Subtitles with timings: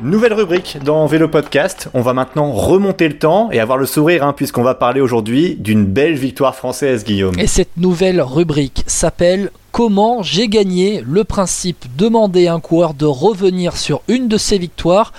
[0.00, 1.88] Nouvelle rubrique dans Vélo Podcast.
[1.92, 5.56] On va maintenant remonter le temps et avoir le sourire, hein, puisqu'on va parler aujourd'hui
[5.56, 7.36] d'une belle victoire française, Guillaume.
[7.36, 13.06] Et cette nouvelle rubrique s'appelle Comment j'ai gagné Le principe demander à un coureur de
[13.06, 15.12] revenir sur une de ses victoires?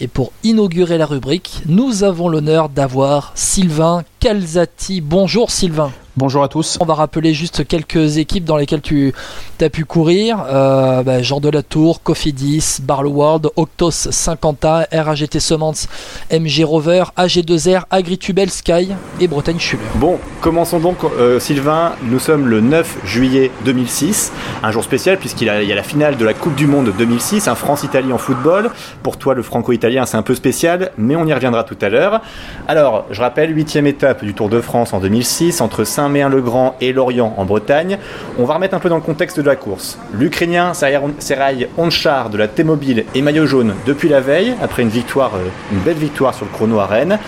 [0.00, 5.00] Et pour inaugurer la rubrique, nous avons l'honneur d'avoir Sylvain Calzati.
[5.00, 5.92] Bonjour Sylvain.
[6.18, 6.78] Bonjour à tous.
[6.80, 9.12] On va rappeler juste quelques équipes dans lesquelles tu
[9.60, 10.46] as pu courir.
[10.48, 15.88] Euh, bah, Jean de la Tour, Cofidis, Barlow World, Octos 50A, RAGT Semences,
[16.32, 18.88] MG Rover, AG2R, Agritubel Sky
[19.20, 19.82] et Bretagne Schuller.
[19.96, 21.92] Bon, commençons donc euh, Sylvain.
[22.02, 26.24] Nous sommes le 9 juillet 2006, un jour spécial puisqu'il y a la finale de
[26.24, 28.70] la Coupe du Monde 2006, un France-Italie en football.
[29.02, 32.22] Pour toi, le franco-italien, c'est un peu spécial, mais on y reviendra tout à l'heure.
[32.68, 36.76] Alors, je rappelle, huitième étape du Tour de France en 2006 entre saint le grand
[36.80, 37.98] et Lorient en Bretagne.
[38.38, 39.98] On va remettre un peu dans le contexte de la course.
[40.14, 45.32] L'Ukrainien Seraï Onchar de la T-Mobile et maillot jaune depuis la veille, après une victoire,
[45.34, 47.18] euh, une belle victoire sur le chrono à Rennes.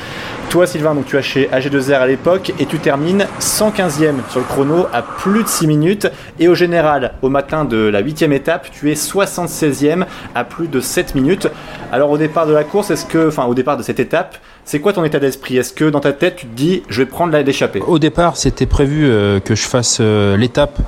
[0.50, 4.46] Toi Sylvain, donc tu as chez AG2R à l'époque et tu termines 115e sur le
[4.46, 8.68] chrono à plus de 6 minutes et au général au matin de la 8e étape
[8.70, 11.48] tu es 76e à plus de 7 minutes.
[11.92, 14.80] Alors au départ de la course, est-ce que, enfin au départ de cette étape, c'est
[14.80, 15.56] quoi ton état d'esprit?
[15.56, 17.80] Est-ce que dans ta tête, tu te dis, je vais prendre l'échappée?
[17.80, 20.78] Au départ, c'était prévu euh, que je fasse euh, l'étape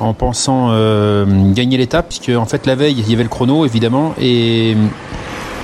[0.00, 3.64] en pensant euh, gagner l'étape, puisque en fait la veille, il y avait le chrono
[3.64, 4.76] évidemment, et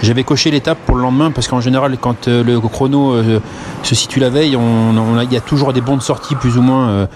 [0.02, 3.16] j'avais coché l'étape pour le lendemain, parce qu'en général, quand le chrono
[3.82, 7.08] se situe la veille, il y a toujours des bons de sortie plus ou moins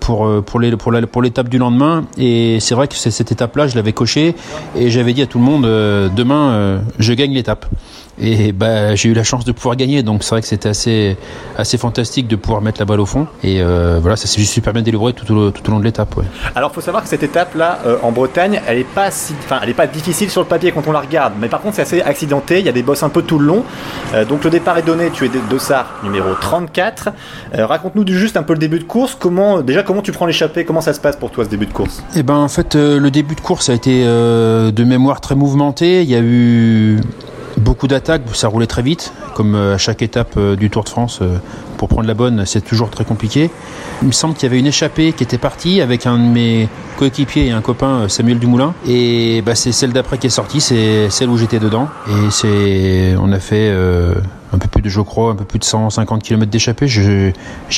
[0.00, 2.04] pour, pour, l'étape du lendemain.
[2.18, 4.34] Et c'est vrai que cette étape-là, je l'avais coché
[4.76, 7.66] et j'avais dit à tout le monde, demain, je gagne l'étape.
[8.18, 11.16] Et bah, j'ai eu la chance de pouvoir gagner, donc c'est vrai que c'était assez,
[11.58, 13.26] assez fantastique de pouvoir mettre la balle au fond.
[13.42, 16.16] Et euh, voilà, ça s'est super bien délivré tout au, tout au long de l'étape.
[16.16, 16.24] Ouais.
[16.54, 19.68] Alors, il faut savoir que cette étape-là, euh, en Bretagne, elle n'est pas, si, elle
[19.68, 22.02] est pas difficile sur le papier quand on la regarde, mais par contre, c'est assez
[22.02, 22.60] accidenté.
[22.60, 23.64] Il y a des bosses un peu tout le long.
[24.14, 25.10] Euh, donc, le départ est donné.
[25.10, 27.08] Tu es Dossard numéro 34.
[27.52, 29.16] Raconte-nous juste un peu le début de course.
[29.18, 30.64] Comment, déjà, comment tu prends l'échappée?
[30.64, 32.02] Comment ça se passe pour toi ce début de course?
[32.16, 36.02] Eh ben, en fait, le début de course a été de mémoire très mouvementé.
[36.02, 37.00] Il y a eu
[37.64, 40.90] Beaucoup d'attaques, ça roulait très vite, comme euh, à chaque étape euh, du Tour de
[40.90, 41.20] France.
[41.84, 43.50] Euh, pour prendre la bonne, c'est toujours très compliqué.
[44.02, 46.68] Il me semble qu'il y avait une échappée qui était partie avec un de mes
[46.96, 48.74] coéquipiers et un copain, Samuel Dumoulin.
[48.88, 51.88] Et bah, c'est celle d'après qui est sortie, c'est celle où j'étais dedans.
[52.08, 53.70] Et c'est, on a fait
[54.54, 56.86] un peu plus de, je crois, un peu plus de 150 km d'échappée.
[56.86, 57.32] J'ai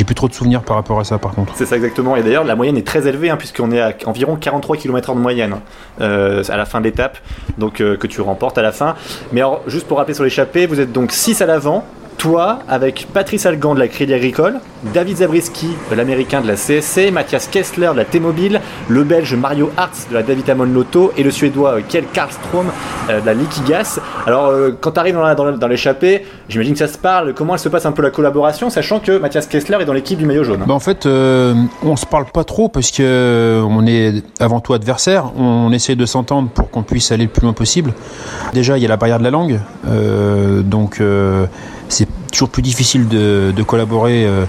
[0.05, 1.53] plus trop de souvenirs par rapport à ça, par contre.
[1.57, 2.17] C'est ça exactement.
[2.17, 5.21] Et d'ailleurs, la moyenne est très élevée, hein, puisqu'on est à environ 43 km/h de
[5.21, 5.57] moyenne
[6.01, 7.19] euh, à la fin de l'étape,
[7.59, 8.95] donc euh, que tu remportes à la fin.
[9.33, 11.85] Mais alors, juste pour rappeler sur l'échappée, vous êtes donc 6 à l'avant,
[12.17, 14.61] toi, avec Patrice Algan de la Crédit Agricole,
[14.95, 20.07] David Zabriskie, l'américain de la CSC, Mathias Kessler de la T-Mobile, le belge Mario Hartz
[20.11, 22.67] de la David Amon Lotto et le suédois euh, Kjell Karlstrom
[23.11, 24.01] euh, de la Liquigas.
[24.27, 27.35] Alors, euh, quand tu arrives dans l'échappée, j'imagine que ça se parle.
[27.35, 30.19] Comment elle se passe un peu la collaboration, sachant que Mathias Kessler est dans l'équipe
[30.19, 30.65] du maillot jaune?
[30.67, 35.33] Bah, En fait, on se parle pas trop parce que on est avant tout adversaire.
[35.39, 37.93] On essaie de s'entendre pour qu'on puisse aller le plus loin possible.
[38.53, 39.61] Déjà, il y a la barrière de la langue,
[40.65, 41.01] donc
[41.89, 44.45] c'est toujours plus difficile de, collaborer euh,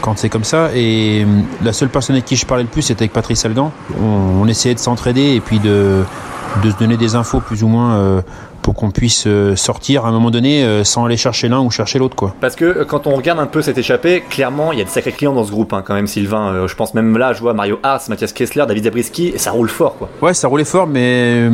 [0.00, 0.70] quand c'est comme ça.
[0.74, 3.72] Et euh, la seule personne avec qui je parlais le plus, c'était avec Patrice Salgan.
[4.00, 6.04] On, essayait de s'entraider et puis de,
[6.62, 8.20] de, se donner des infos plus ou moins euh,
[8.62, 11.70] pour qu'on puisse euh, sortir à un moment donné euh, sans aller chercher l'un ou
[11.70, 12.34] chercher l'autre quoi.
[12.40, 15.12] Parce que quand on regarde un peu cette échappée, clairement il y a de sacrés
[15.12, 16.66] clients dans ce groupe hein, quand même Sylvain.
[16.66, 19.68] je pense même là je vois Mario Ars, Mathias Kessler, David Zabriskie et ça roule
[19.68, 20.08] fort quoi.
[20.22, 21.48] Ouais ça roulait fort mais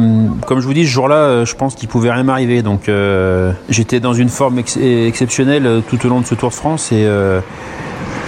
[0.47, 2.91] comme je vous dis ce jour-là je pense qu'il pouvait rien m'arriver donc
[3.69, 7.07] j'étais dans une forme exceptionnelle tout au long de ce Tour de France et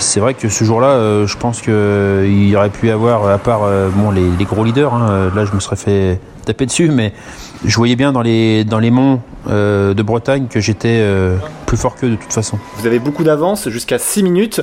[0.02, 3.62] c'est vrai que ce jour-là, je pense qu'il aurait pu y avoir, à part
[3.94, 7.12] bon, les, gros leaders, hein, là je me serais fait taper dessus, mais
[7.64, 11.36] je voyais bien dans les, monts euh, de Bretagne que j'étais euh,
[11.72, 12.58] plus fort que de toute façon.
[12.76, 14.60] Vous avez beaucoup d'avance, jusqu'à 6 minutes.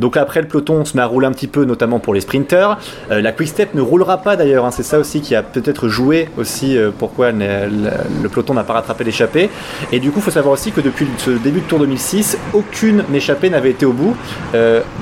[0.00, 2.76] Donc après, le peloton se met à rouler un petit peu, notamment pour les sprinters.
[3.12, 4.64] Euh, la quick step ne roulera pas d'ailleurs.
[4.64, 4.72] Hein.
[4.72, 9.50] C'est ça aussi qui a peut-être joué aussi pourquoi le peloton n'a pas rattrapé l'échappée.
[9.92, 13.04] Et du coup, il faut savoir aussi que depuis ce début de Tour 2006, aucune
[13.14, 14.16] échappée n'avait été au bout.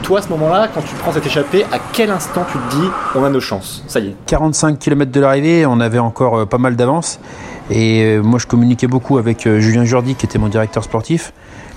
[0.02, 2.88] toi, à ce moment-là, quand tu prends cette échappée, à quel instant tu te dis
[3.14, 3.82] on a nos chances?
[3.86, 4.14] Ça y est.
[4.26, 7.18] 45 km de l'arrivée, on avait encore pas mal d'avance.
[7.70, 11.32] Et euh, moi, je communiquais beaucoup avec euh, Julien Jordi, qui était mon directeur sportif.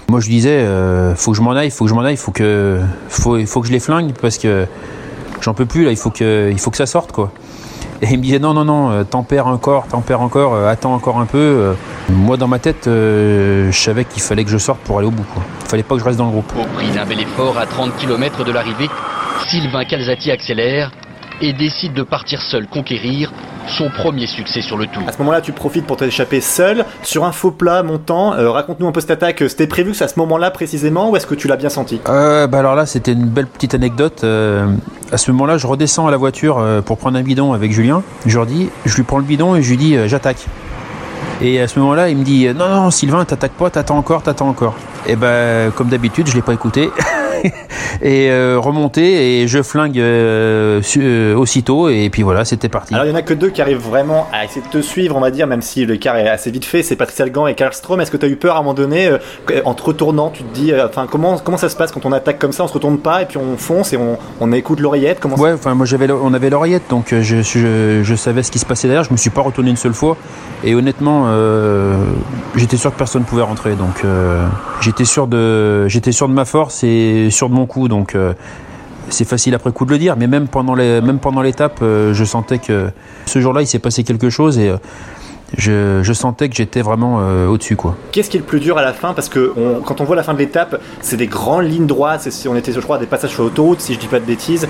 [0.10, 2.32] Moi, je disais, euh, faut que je m'en aille, faut que je m'en aille, faut
[2.32, 2.80] que,
[3.10, 4.66] faut, faut que je les flingue parce que
[5.40, 5.92] j'en peux plus là.
[5.92, 7.32] Il faut que, il faut que ça sorte quoi.
[8.02, 11.76] Et il me disait non, non, non, tempère encore, tempère encore, attends encore un peu.
[12.10, 15.26] Moi, dans ma tête, je savais qu'il fallait que je sorte pour aller au bout.
[15.32, 15.44] Quoi.
[15.62, 16.52] Il fallait pas que je reste dans le groupe.
[16.60, 18.90] Au prix d'un bel effort à 30 km de l'arrivée,
[19.48, 20.92] Sylvain Calzati accélère
[21.42, 23.32] et décide de partir seul conquérir
[23.68, 25.04] son premier succès sur le tour.
[25.08, 28.34] À ce moment-là, tu profites pour t'échapper seul sur un faux plat montant.
[28.34, 29.44] Euh, raconte-nous un peu cette attaque.
[29.48, 32.02] C'était prévu que c'est à ce moment-là précisément ou est-ce que tu l'as bien senti?
[32.08, 34.24] Euh, bah Alors là, c'était une belle petite anecdote.
[34.24, 34.68] Euh,
[35.12, 38.04] à ce moment-là, je redescends à la voiture pour prendre un bidon avec Julien.
[38.26, 40.46] Jordi, je lui prends le bidon et je lui dis j'attaque.
[41.42, 44.50] Et à ce moment-là, il me dit non non Sylvain, t'attaques pas, t'attends encore, t'attends
[44.50, 44.76] encore.
[45.08, 46.90] Et ben comme d'habitude, je l'ai pas écouté.
[48.02, 52.94] et euh, remonter et je flingue euh, euh, aussitôt et puis voilà c'était parti.
[52.94, 55.16] Alors il y en a que deux qui arrivent vraiment à essayer de te suivre
[55.16, 56.84] on va dire même si le car est assez vite fait.
[56.84, 59.10] C'est Patrick Algan et Karlstrom est-ce que tu as eu peur à un moment donné
[59.66, 62.40] en te retournant tu te dis enfin comment comment ça se passe quand on attaque
[62.40, 65.20] comme ça on se retourne pas et puis on fonce et on, on écoute l'oreillette
[65.20, 68.60] comment Ouais enfin moi j'avais on avait l'oreillette donc je, je, je, savais ce qui
[68.60, 69.04] se passait derrière.
[69.04, 70.18] Je me suis pas retourné une seule fois
[70.64, 71.28] et honnêtement
[72.56, 73.76] j'étais sûr que personne pouvait rentrer.
[73.76, 74.04] Donc
[74.82, 78.34] j'étais sûr de j'étais sûr de ma force et sûr de mon coup, donc euh,
[79.10, 82.24] c'est facile après coup de le dire, mais même pendant même pendant l'étape, euh, je
[82.24, 82.90] sentais que
[83.26, 87.18] ce jour-là, il s'est passé quelque chose et euh, je, sentais que j'étais vraiment
[87.48, 87.76] au-dessus.
[87.76, 87.96] quoi.
[88.12, 89.14] Qu'est-ce qui est le plus dur à la fin?
[89.14, 89.54] Parce que
[89.84, 92.30] quand on voit la fin de l'étape, c'est des grandes lignes droites.
[92.48, 94.68] On était, je crois, des passages sur l'autoroute, si je dis pas de bêtises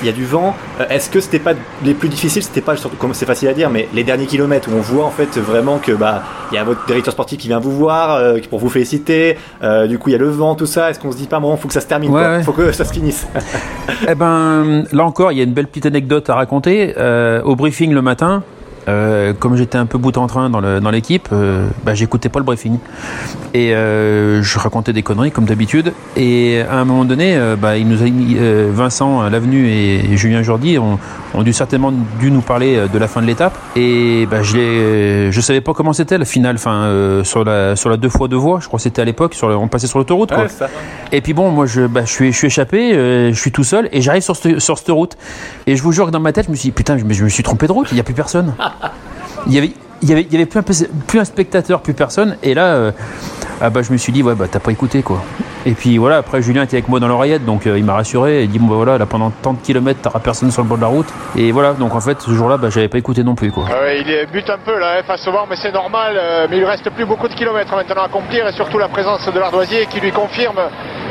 [0.00, 0.54] il y a du vent.
[0.80, 1.54] Euh, est-ce que c'était pas
[1.84, 4.76] les plus difficiles C'était pas, comme c'est facile à dire, mais les derniers kilomètres où
[4.76, 6.22] on voit en fait vraiment que bah
[6.52, 9.36] il y a votre directeur sportif qui vient vous voir euh, pour vous féliciter.
[9.62, 10.90] Euh, du coup, il y a le vent, tout ça.
[10.90, 12.84] Est-ce qu'on se dit pas, bon, faut que ça se termine, il faut que ça
[12.84, 13.26] se finisse.
[14.08, 16.94] eh ben, là encore, il y a une belle petite anecdote à raconter.
[17.44, 18.42] au briefing le matin,
[18.88, 22.44] euh, comme j'étais un peu bout en train dans l'équipe, euh, bah, j'écoutais pas le
[22.44, 22.78] briefing.
[23.52, 25.92] Et euh, je racontais des conneries comme d'habitude.
[26.16, 28.06] Et à un moment donné, bah, il nous a,
[28.72, 30.98] Vincent Lavenu et, Julien Jordi ont,
[31.34, 33.56] ont, dû certainement dû nous parler de la fin de l'étape.
[33.74, 37.96] Et bah, je, je savais pas comment c'était la finale, enfin, sur, la, sur la
[37.96, 40.32] deux fois deux voies, je crois que c'était à l'époque, sur on passait sur l'autoroute.
[41.12, 43.88] et puis bon, moi je, bah, je, suis, je suis échappé, je suis tout seul
[43.92, 45.16] et j'arrive sur, sur cette route.
[45.66, 47.28] Et je vous jure que dans ma tête, je me suis dit, putain, je me
[47.28, 48.54] suis trompé de route, il n'y a plus personne.
[49.46, 52.36] il y avait, il il plus, un, spectateur, plus personne.
[52.42, 52.92] Et là, euh,
[53.60, 55.22] ah bah, je me suis dit, ouais, bah, t'as pas écouté, quoi.
[55.64, 58.42] Et puis voilà, après, Julien était avec moi dans l'oreillette, donc euh, il m'a rassuré
[58.42, 60.76] et dit, bon, bah, voilà, là, pendant tant de kilomètres, t'auras personne sur le bord
[60.76, 61.08] de la route.
[61.36, 63.64] Et voilà, donc en fait, ce jour-là, bah, j'avais pas écouté non plus, quoi.
[63.68, 66.14] Ah il bute un peu, là, hein, face au mais c'est normal.
[66.16, 69.26] Euh, mais il reste plus beaucoup de kilomètres maintenant à accomplir et surtout la présence
[69.26, 70.58] de l'Ardoisier qui lui confirme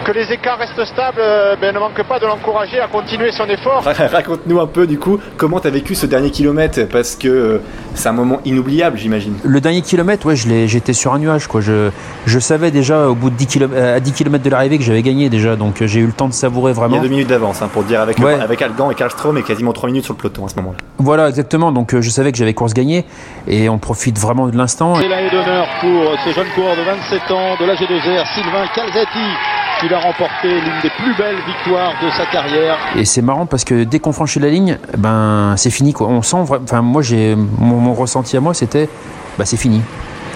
[0.05, 3.45] que les écarts restent stables, euh, ben, ne manque pas de l'encourager à continuer son
[3.45, 3.83] effort.
[4.11, 7.61] Raconte-nous un peu du coup comment tu as vécu ce dernier kilomètre parce que euh,
[7.95, 9.33] c'est un moment inoubliable j'imagine.
[9.43, 11.59] Le dernier kilomètre, ouais, j'étais sur un nuage quoi.
[11.59, 11.89] Je,
[12.27, 15.01] je savais déjà au bout de 10 km, à 10 km de l'arrivée que j'avais
[15.01, 16.95] gagné déjà, donc euh, j'ai eu le temps de savourer vraiment.
[16.95, 19.43] Il y a deux minutes d'avance hein, pour dire avec, avec Algan et Karlstrom et
[19.43, 20.77] quasiment 3 minutes sur le peloton à ce moment-là.
[20.99, 23.05] Voilà exactement, donc je savais que j'avais course gagnée
[23.47, 24.95] et on profite vraiment de l'instant.
[25.01, 29.64] C'est l'année d'honneur pour ce jeune coureur de 27 ans de la G2R, Sylvain Calzati
[29.83, 32.77] il a remporté l'une des plus belles victoires de sa carrière.
[32.95, 36.07] Et c'est marrant parce que dès qu'on franchit la ligne, ben c'est fini quoi.
[36.07, 38.89] On sent, enfin moi j'ai mon, ressenti à moi c'était,
[39.37, 39.81] bah c'est fini.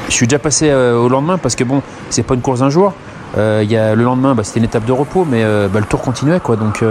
[0.07, 2.69] Je suis déjà passé euh, au lendemain parce que bon, c'est pas une course d'un
[2.69, 2.94] jour.
[3.38, 5.86] Euh, y a, le lendemain, bah, c'était une étape de repos, mais euh, bah, le
[5.86, 6.56] tour continuait quoi.
[6.56, 6.83] Donc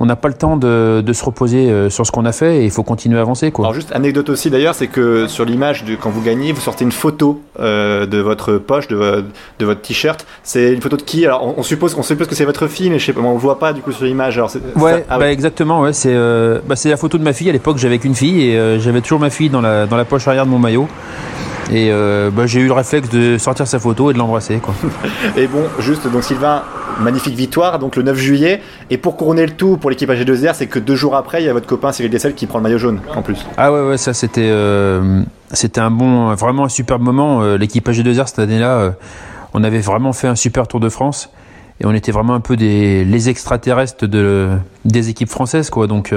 [0.00, 2.64] on n'a pas le temps de, se reposer euh, sur ce qu'on a fait et
[2.64, 3.50] il faut continuer à avancer.
[3.50, 3.64] Quoi.
[3.64, 6.84] Alors juste anecdote aussi d'ailleurs, c'est que sur l'image de quand vous gagnez, vous sortez
[6.84, 9.24] une photo euh, de votre poche, de,
[9.58, 10.24] de votre t-shirt.
[10.42, 11.24] C'est une photo de qui?
[11.24, 13.38] Alors on, suppose, on suppose que c'est votre fille, mais je sais pas, on le
[13.38, 14.40] voit pas du coup sur l'image.
[14.76, 15.80] Ouais, ah bah, exactement.
[15.80, 17.48] Ouais, c'est euh, bah, c'est la photo de ma fille.
[17.48, 20.28] À l'époque, j'avais qu'une fille et j'avais toujours ma fille dans la, dans la poche
[20.28, 20.88] arrière de mon maillot.
[21.72, 24.60] Et bah, j'ai eu le réflexe de sortir sa photo et de l'embrasser.
[25.36, 26.62] et bon, juste, donc Sylvain,
[26.98, 28.60] magnifique victoire, donc le 9 juillet.
[28.90, 31.48] Et pour couronner le tout pour l'équipe AG2R, c'est que deux jours après, il y
[31.48, 33.46] a votre copain Cyril Dessel qui prend le maillot jaune en plus.
[33.56, 37.42] Ah ouais, ça c'était euh, c'était un bon, vraiment un super moment.
[37.42, 38.90] Euh, l'équipe AG2R cette année-là, euh,
[39.54, 41.30] on avait vraiment fait un super Tour de France
[41.80, 44.48] et on était vraiment un peu des les extraterrestres de
[44.84, 45.70] des équipes françaises.
[45.70, 46.12] Donc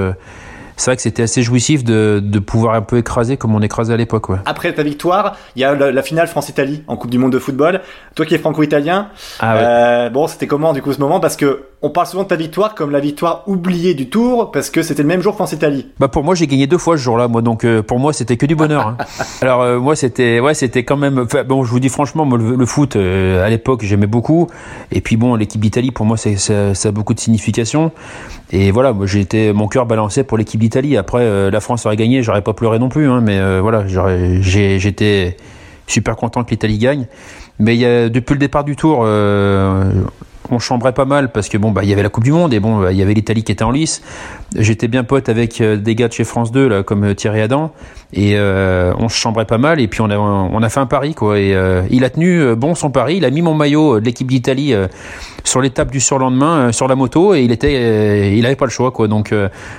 [0.81, 3.93] c'est vrai que c'était assez jouissif de, de, pouvoir un peu écraser comme on écrasait
[3.93, 4.29] à l'époque.
[4.29, 4.39] Ouais.
[4.45, 7.81] Après ta victoire, il y a la, finale France-Italie en Coupe du Monde de football.
[8.15, 9.09] Toi qui es franco-italien,
[9.39, 11.19] ah euh, bon, c'était comment du coup ce moment?
[11.19, 14.69] Parce que on parle souvent de ta victoire comme la victoire oubliée du Tour parce
[14.69, 15.87] que c'était le même jour France-Italie.
[15.99, 18.37] Bah pour moi j'ai gagné deux fois ce jour-là, moi donc euh, pour moi c'était
[18.37, 18.87] que du bonheur.
[18.87, 18.97] Hein.
[19.41, 22.65] Alors euh, moi c'était ouais c'était quand même bon je vous dis franchement moi le,
[22.65, 24.47] foot à l'époque j'aimais beaucoup
[24.91, 27.91] et puis bon l'équipe d'Italie pour moi c'est ça, ça, a beaucoup de signification
[28.51, 30.97] et voilà moi j'ai été mon cœur balancé pour l'équipe d'Italie.
[30.97, 35.35] Après la France aurait gagné j'aurais pas pleuré non plus hein, mais voilà j'étais
[35.87, 37.07] super content que l'Italie gagne.
[37.59, 37.77] Mais
[38.09, 39.05] depuis le départ du tour,
[40.51, 42.31] euh, on chambrait pas mal parce que bon bah il y avait la Coupe du
[42.31, 44.01] Monde et bon bah, il y avait l'Italie qui était en lice.
[44.55, 47.41] J'étais bien pote avec euh, des gars de chez France 2 là comme euh, Thierry
[47.41, 47.71] Adam.
[48.11, 49.79] Et euh, on se chambrait pas mal.
[49.79, 51.39] Et puis on a on a fait un pari quoi.
[51.39, 53.17] Et euh, il a tenu bon son pari.
[53.17, 54.73] Il a mis mon maillot de l'équipe d'Italie
[55.45, 57.33] sur l'étape du surlendemain sur la moto.
[57.33, 59.07] Et il était il avait pas le choix quoi.
[59.07, 59.33] Donc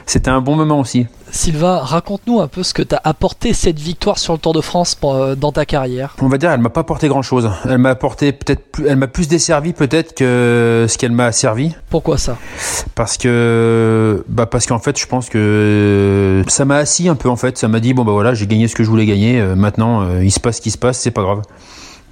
[0.06, 1.06] c'était un bon moment aussi.
[1.32, 4.98] Sylvain, raconte-nous un peu ce que t'as apporté cette victoire sur le Tour de France
[5.00, 6.14] dans ta carrière.
[6.20, 7.50] On va dire, elle m'a pas apporté grand-chose.
[7.64, 11.74] Elle m'a apporté peut-être, elle m'a plus desservi peut-être que ce qu'elle m'a servi.
[11.88, 12.36] Pourquoi ça?
[12.94, 17.36] Parce que, bah parce qu'en fait, je pense que ça m'a assis un peu en
[17.36, 17.58] fait.
[17.58, 19.40] Ça m'a dit bon bah voilà, j'ai gagné ce que je voulais gagner.
[19.40, 21.42] Euh, maintenant, euh, il se passe ce qui se passe, c'est pas grave.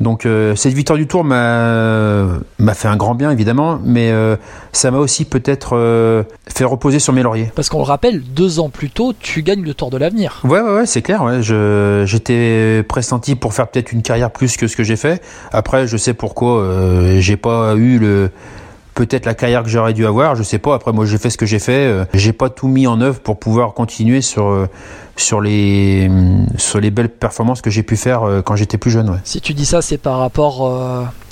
[0.01, 2.41] Donc euh, cette victoire du Tour m'a
[2.73, 4.11] fait un grand bien évidemment, mais
[4.73, 7.53] ça m'a aussi peut-être fait reposer sur mes lauriers.
[7.55, 10.41] Parce qu'on le rappelle, deux ans plus tôt, tu gagnes le Tour de l'avenir.
[10.45, 11.23] Ouais ouais ouais, c'est clair.
[11.23, 11.43] Ouais.
[11.43, 15.23] Je j'étais pressenti pour faire peut-être une carrière plus que ce que j'ai fait.
[15.53, 16.67] Après, je sais pourquoi
[17.19, 18.31] j'ai pas eu le
[19.07, 20.75] peut-être la carrière que j'aurais dû avoir, je sais pas.
[20.75, 21.87] Après, moi, j'ai fait ce que j'ai fait.
[21.87, 24.67] Euh, j'ai pas tout mis en œuvre pour pouvoir continuer sur euh,
[25.17, 28.91] sur les mm, sur les belles performances que j'ai pu faire euh, quand j'étais plus
[28.91, 29.09] jeune.
[29.09, 29.17] Ouais.
[29.25, 30.71] Si tu dis ça, c'est par rapport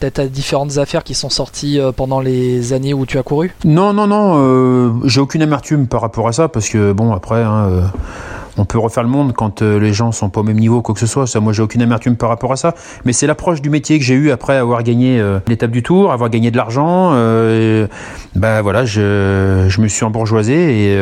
[0.01, 3.53] peut-être à différentes affaires qui sont sorties pendant les années où tu as couru?
[3.65, 5.03] Non, non, non.
[5.05, 7.43] j'ai aucune amertume par rapport à ça parce que bon, après.
[7.43, 7.91] Hein,
[8.59, 10.95] on peut refaire le monde quand euh, les gens sont pas au même niveau, quoi
[10.95, 11.27] que ce soit.
[11.27, 12.75] Ça, moi, j'ai aucune amertume par rapport à ça.
[13.05, 16.13] Mais c'est l'approche du métier que j'ai eu après avoir gagné euh, l'étape du Tour,
[16.13, 17.13] avoir gagné de l'argent.
[17.15, 17.87] Euh,
[18.35, 20.99] bah voilà, je, je, me suis embourgeoisé et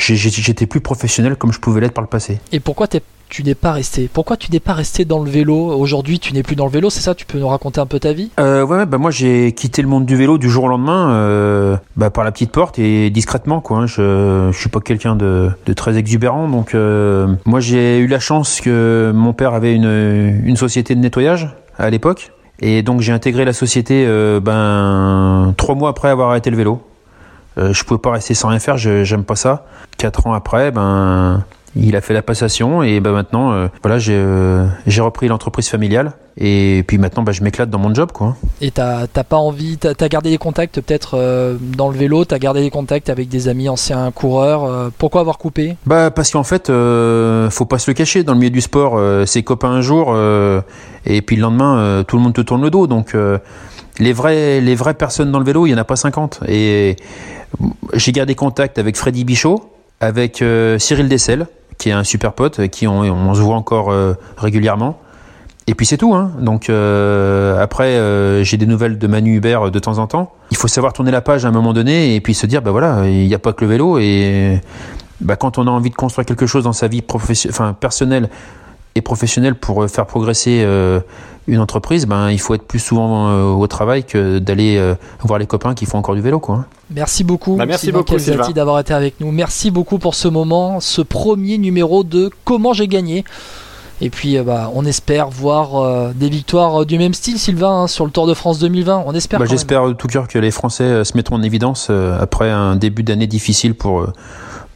[0.00, 2.40] j'étais plus professionnel comme je pouvais l'être par le passé.
[2.52, 2.86] Et pourquoi
[3.28, 4.10] tu n'es pas resté?
[4.12, 5.54] Pourquoi tu n'es pas resté dans le vélo?
[5.54, 7.14] Aujourd'hui, tu n'es plus dans le vélo, c'est ça?
[7.14, 8.30] Tu peux nous raconter un peu ta vie?
[8.40, 11.76] Euh, Ouais, bah moi j'ai quitté le monde du vélo du jour au lendemain, euh,
[11.96, 13.78] bah, par la petite porte et discrètement quoi.
[13.78, 13.86] Hein.
[13.86, 18.18] Je, je suis pas quelqu'un de, de, très exubérant, donc euh, moi j'ai eu la
[18.18, 22.32] chance que mon père avait une, une société de nettoyage à l'époque.
[22.62, 26.82] Et donc j'ai intégré la société euh, ben trois mois après avoir arrêté le vélo.
[27.58, 29.66] Euh, je pouvais pas rester sans rien faire, j'aime pas ça.
[29.96, 31.44] Quatre ans après, ben
[31.76, 35.68] il a fait la passation et ben maintenant euh, voilà j'ai euh, j'ai repris l'entreprise
[35.68, 38.36] familiale et puis maintenant ben, je m'éclate dans mon job quoi.
[38.60, 41.16] Et t'as pas envie, t'as as gardé des contacts peut-être
[41.76, 44.90] dans le vélo, t'as gardé des contacts avec des amis anciens coureurs.
[44.98, 45.76] pourquoi avoir coupé?
[45.86, 49.42] Bah parce qu'en fait faut pas se le cacher dans le milieu du sport, c'est
[49.44, 50.16] copains un jour
[51.06, 53.14] et puis le lendemain tout le monde te tourne le dos donc
[53.98, 56.96] les vrais les vraies personnes dans le vélo il y en a pas 50 et
[57.94, 61.46] j'ai gardé contact avec Freddy Bichot, avec euh, Cyril Dessel,
[61.78, 64.98] qui est un super pote, qui on, on se voit encore euh, régulièrement.
[65.66, 66.14] Et puis c'est tout.
[66.14, 66.32] Hein.
[66.40, 70.32] Donc euh, après, j'ai des nouvelles de Manu Hubert de temps en temps.
[70.50, 72.72] Il faut savoir tourner la page à un moment donné et puis se dire, bah
[72.72, 73.98] voilà, il n'y a pas que le vélo.
[73.98, 74.60] Et
[75.20, 77.02] bah, quand on a envie de construire quelque chose dans sa vie
[77.48, 78.30] enfin, personnelle
[78.94, 80.64] et professionnelle pour faire progresser
[81.50, 85.38] une entreprise, ben, il faut être plus souvent euh, au travail que d'aller euh, voir
[85.38, 86.38] les copains qui font encore du vélo.
[86.38, 86.56] Quoi.
[86.56, 86.66] Hein.
[86.90, 88.16] Merci beaucoup, bah, merci beaucoup
[88.52, 89.30] d'avoir été avec nous.
[89.30, 93.24] Merci beaucoup pour ce moment, ce premier numéro de Comment j'ai gagné.
[94.02, 98.04] Et puis, euh, bah, on espère voir des victoires du même style, Sylvain, hein, sur
[98.04, 99.04] le Tour de France 2020.
[99.06, 99.38] On espère.
[99.38, 103.02] Bah, j'espère de tout cœur que les Français se mettront en évidence après un début
[103.02, 104.06] d'année difficile pour,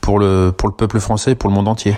[0.00, 1.92] pour, le, pour le peuple français, pour le monde entier.